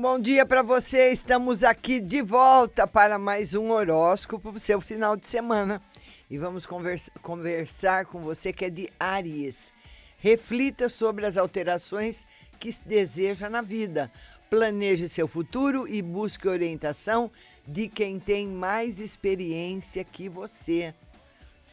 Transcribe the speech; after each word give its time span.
bom 0.00 0.16
dia 0.16 0.46
para 0.46 0.62
você. 0.62 1.10
Estamos 1.10 1.64
aqui 1.64 1.98
de 1.98 2.22
volta 2.22 2.86
para 2.86 3.18
mais 3.18 3.52
um 3.54 3.72
horóscopo 3.72 4.50
para 4.50 4.56
o 4.56 4.60
seu 4.60 4.80
final 4.80 5.16
de 5.16 5.26
semana. 5.26 5.82
E 6.30 6.38
vamos 6.38 6.64
conversa 6.64 7.10
conversar 7.20 8.06
com 8.06 8.20
você 8.20 8.52
que 8.52 8.64
é 8.64 8.70
de 8.70 8.88
Aries. 8.98 9.72
Reflita 10.18 10.88
sobre 10.88 11.26
as 11.26 11.36
alterações 11.36 12.24
que 12.60 12.72
deseja 12.86 13.50
na 13.50 13.60
vida. 13.60 14.10
Planeje 14.48 15.08
seu 15.08 15.26
futuro 15.26 15.88
e 15.88 16.00
busque 16.00 16.46
orientação 16.46 17.28
de 17.66 17.88
quem 17.88 18.20
tem 18.20 18.46
mais 18.46 19.00
experiência 19.00 20.04
que 20.04 20.28
você. 20.28 20.94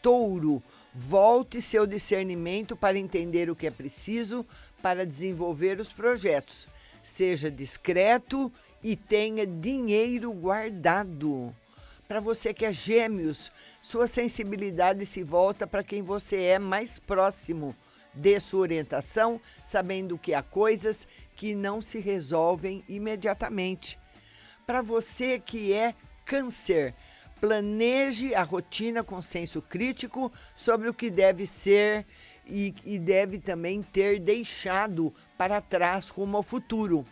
Touro, 0.00 0.62
volte 0.94 1.60
seu 1.60 1.86
discernimento 1.86 2.74
para 2.74 2.98
entender 2.98 3.50
o 3.50 3.56
que 3.56 3.66
é 3.66 3.70
preciso 3.70 4.46
para 4.80 5.04
desenvolver 5.04 5.78
os 5.78 5.92
projetos 5.92 6.66
seja 7.04 7.50
discreto 7.50 8.50
e 8.82 8.96
tenha 8.96 9.46
dinheiro 9.46 10.32
guardado. 10.32 11.54
Para 12.08 12.18
você 12.18 12.52
que 12.52 12.64
é 12.64 12.72
gêmeos, 12.72 13.52
sua 13.80 14.06
sensibilidade 14.06 15.06
se 15.06 15.22
volta 15.22 15.66
para 15.66 15.84
quem 15.84 16.02
você 16.02 16.42
é 16.42 16.58
mais 16.58 16.98
próximo. 16.98 17.76
Dê 18.12 18.40
sua 18.40 18.60
orientação, 18.60 19.40
sabendo 19.62 20.18
que 20.18 20.34
há 20.34 20.42
coisas 20.42 21.06
que 21.36 21.54
não 21.54 21.80
se 21.80 21.98
resolvem 21.98 22.84
imediatamente. 22.88 23.98
Para 24.66 24.80
você 24.80 25.38
que 25.38 25.72
é 25.72 25.94
câncer, 26.24 26.94
planeje 27.40 28.34
a 28.34 28.42
rotina 28.42 29.02
com 29.02 29.20
senso 29.20 29.60
crítico 29.60 30.32
sobre 30.54 30.88
o 30.88 30.94
que 30.94 31.10
deve 31.10 31.46
ser 31.46 32.06
e, 32.46 32.74
e 32.84 32.98
deve 32.98 33.38
também 33.38 33.82
ter 33.82 34.18
deixado 34.20 35.12
para 35.36 35.60
trás 35.60 36.08
rumo 36.08 36.36
ao 36.36 36.42
futuro. 36.42 37.04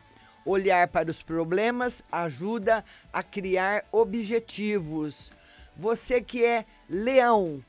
Olhar 0.44 0.88
para 0.88 1.10
os 1.10 1.22
problemas 1.22 2.02
ajuda 2.10 2.84
a 3.12 3.22
criar 3.22 3.84
objetivos. 3.92 5.32
Você 5.76 6.20
que 6.20 6.44
é 6.44 6.64
leão, 6.88 7.64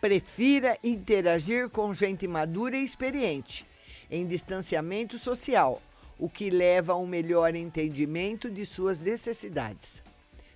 prefira 0.00 0.76
interagir 0.82 1.68
com 1.68 1.94
gente 1.94 2.26
madura 2.26 2.76
e 2.76 2.84
experiente, 2.84 3.66
em 4.10 4.26
distanciamento 4.26 5.18
social, 5.18 5.80
o 6.18 6.28
que 6.28 6.50
leva 6.50 6.92
a 6.92 6.96
um 6.96 7.06
melhor 7.06 7.54
entendimento 7.54 8.50
de 8.50 8.66
suas 8.66 9.00
necessidades. 9.00 10.02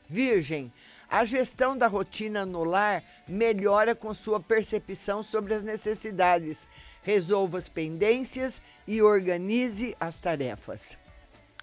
Virgem, 0.08 0.72
a 1.10 1.24
gestão 1.24 1.76
da 1.76 1.88
rotina 1.88 2.46
no 2.46 2.62
lar 2.62 3.02
melhora 3.26 3.96
com 3.96 4.14
sua 4.14 4.38
percepção 4.38 5.24
sobre 5.24 5.52
as 5.52 5.64
necessidades, 5.64 6.68
resolva 7.02 7.58
as 7.58 7.68
pendências 7.68 8.62
e 8.86 9.02
organize 9.02 9.96
as 9.98 10.20
tarefas. 10.20 10.96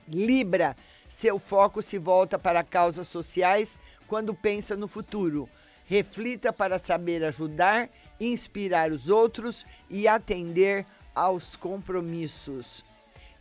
Libra, 0.05 0.75
seu 1.07 1.39
foco 1.39 1.81
se 1.81 1.97
volta 1.97 2.37
para 2.37 2.63
causas 2.63 3.07
sociais 3.07 3.79
quando 4.05 4.33
pensa 4.33 4.75
no 4.75 4.87
futuro. 4.87 5.49
Reflita 5.85 6.51
para 6.51 6.77
saber 6.77 7.23
ajudar, 7.23 7.89
inspirar 8.19 8.91
os 8.91 9.09
outros 9.09 9.65
e 9.89 10.07
atender 10.07 10.85
aos 11.15 11.55
compromissos. 11.55 12.83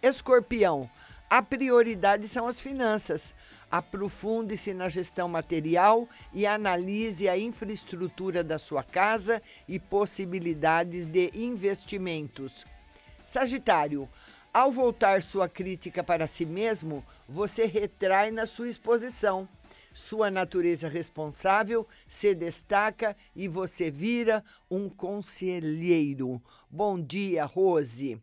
Escorpião, 0.00 0.88
a 1.28 1.42
prioridade 1.42 2.28
são 2.28 2.46
as 2.46 2.60
finanças. 2.60 3.34
Aprofunde-se 3.70 4.72
na 4.72 4.88
gestão 4.88 5.28
material 5.28 6.08
e 6.32 6.46
analise 6.46 7.28
a 7.28 7.36
infraestrutura 7.36 8.44
da 8.44 8.58
sua 8.58 8.84
casa 8.84 9.42
e 9.66 9.78
possibilidades 9.78 11.06
de 11.06 11.30
investimentos. 11.34 12.64
Sagitário, 13.26 14.08
ao 14.54 14.70
voltar 14.70 15.20
sua 15.20 15.48
crítica 15.48 16.02
para 16.02 16.28
si 16.28 16.46
mesmo, 16.46 17.04
você 17.28 17.66
retrai 17.66 18.30
na 18.30 18.46
sua 18.46 18.68
exposição. 18.68 19.48
Sua 19.92 20.30
natureza 20.30 20.88
responsável 20.88 21.88
se 22.06 22.34
destaca 22.34 23.16
e 23.34 23.48
você 23.48 23.90
vira 23.90 24.44
um 24.70 24.88
conselheiro. 24.88 26.40
Bom 26.70 27.00
dia, 27.00 27.44
Rose. 27.46 28.22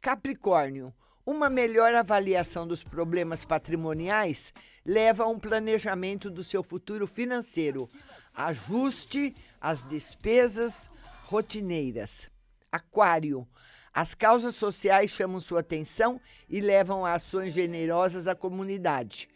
Capricórnio, 0.00 0.92
uma 1.24 1.50
melhor 1.50 1.94
avaliação 1.94 2.66
dos 2.66 2.82
problemas 2.82 3.44
patrimoniais 3.44 4.52
leva 4.84 5.24
a 5.24 5.28
um 5.28 5.38
planejamento 5.38 6.30
do 6.30 6.42
seu 6.42 6.62
futuro 6.62 7.06
financeiro. 7.06 7.88
Ajuste 8.34 9.34
as 9.60 9.84
despesas 9.84 10.90
rotineiras. 11.26 12.30
Aquário. 12.72 13.46
As 13.92 14.14
causas 14.14 14.54
sociais 14.54 15.10
chamam 15.10 15.40
sua 15.40 15.60
atenção 15.60 16.20
e 16.48 16.60
levam 16.60 17.04
a 17.04 17.14
ações 17.14 17.52
generosas 17.52 18.26
à 18.26 18.34
comunidade, 18.34 19.28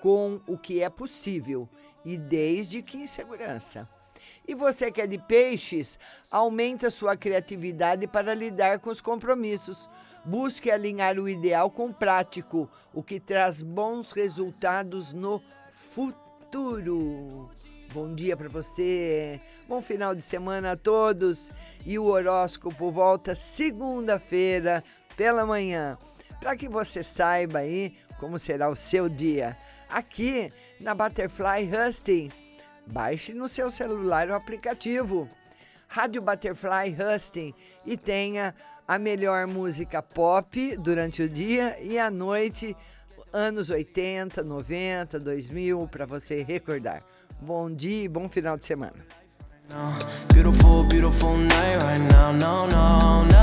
com 0.00 0.40
o 0.46 0.56
que 0.56 0.82
é 0.82 0.88
possível 0.88 1.68
e 2.04 2.16
desde 2.16 2.82
que 2.82 2.96
em 2.96 3.06
segurança. 3.06 3.88
E 4.46 4.54
você 4.54 4.90
que 4.90 5.00
é 5.00 5.06
de 5.06 5.18
peixes, 5.18 5.98
aumenta 6.30 6.90
sua 6.90 7.16
criatividade 7.16 8.06
para 8.06 8.34
lidar 8.34 8.78
com 8.78 8.90
os 8.90 9.00
compromissos. 9.00 9.88
Busque 10.24 10.70
alinhar 10.70 11.18
o 11.18 11.28
ideal 11.28 11.70
com 11.70 11.86
o 11.86 11.94
prático, 11.94 12.68
o 12.92 13.02
que 13.02 13.18
traz 13.20 13.62
bons 13.62 14.12
resultados 14.12 15.12
no 15.12 15.42
futuro. 15.70 17.48
Bom 17.92 18.14
dia 18.14 18.36
para 18.36 18.50
você, 18.50 19.40
bom 19.66 19.80
final 19.80 20.14
de 20.14 20.20
semana 20.20 20.72
a 20.72 20.76
todos. 20.76 21.50
E 21.86 21.98
o 21.98 22.04
horóscopo 22.04 22.90
volta 22.90 23.34
segunda-feira 23.34 24.84
pela 25.16 25.46
manhã, 25.46 25.96
para 26.38 26.54
que 26.54 26.68
você 26.68 27.02
saiba 27.02 27.60
aí 27.60 27.96
como 28.18 28.38
será 28.38 28.68
o 28.68 28.76
seu 28.76 29.08
dia. 29.08 29.56
Aqui 29.88 30.52
na 30.78 30.94
Butterfly 30.94 31.70
Husting, 31.72 32.30
baixe 32.90 33.32
no 33.34 33.48
seu 33.48 33.70
celular 33.70 34.28
o 34.28 34.34
aplicativo 34.34 35.28
Rádio 35.88 36.20
Butterfly 36.20 36.94
Husting 36.94 37.54
e 37.84 37.96
tenha 37.96 38.54
a 38.86 38.98
melhor 38.98 39.46
música 39.46 40.02
pop 40.02 40.76
durante 40.76 41.22
o 41.22 41.28
dia 41.28 41.76
e 41.80 41.98
à 41.98 42.10
noite, 42.10 42.76
anos 43.32 43.70
80, 43.70 44.42
90, 44.42 45.18
2000, 45.18 45.88
para 45.88 46.06
você 46.06 46.42
recordar. 46.42 47.02
Bom 47.40 47.70
dia 47.70 48.04
e 48.04 48.08
bom 48.08 48.28
final 48.28 48.56
de 48.56 48.64
semana. 48.64 49.04
Beautiful, 50.32 50.84
beautiful 50.84 51.36
night 51.36 51.84
right 51.84 52.14
now, 52.14 52.32
no, 52.32 52.66
no, 52.66 53.24
no. 53.24 53.37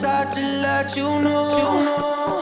decide 0.00 0.32
to 0.32 0.40
let 0.62 0.96
you 0.96 1.20
know. 1.20 2.39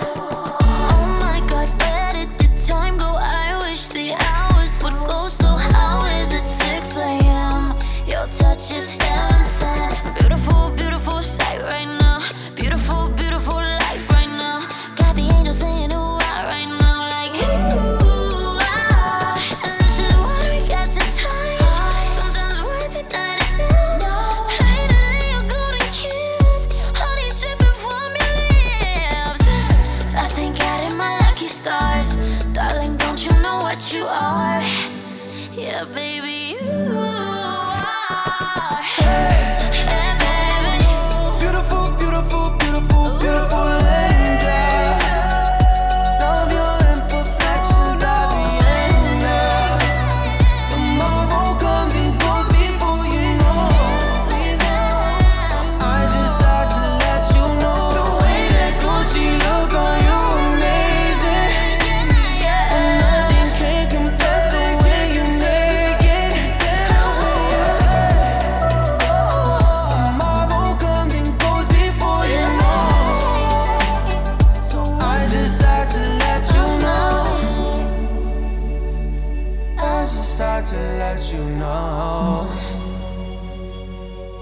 you 81.38 81.44
know. 81.56 82.48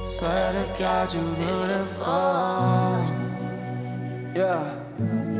Swear 0.07 0.53
to 0.53 0.79
God, 0.79 1.13
you're 1.13 1.37
beautiful. 1.37 2.07
Yeah. 4.35 5.36